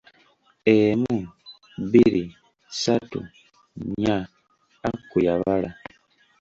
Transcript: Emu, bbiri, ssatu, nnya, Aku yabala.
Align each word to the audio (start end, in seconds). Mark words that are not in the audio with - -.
Emu, 0.75 1.17
bbiri, 1.83 2.23
ssatu, 2.73 3.19
nnya, 3.87 4.17
Aku 4.87 5.17
yabala. 5.25 5.69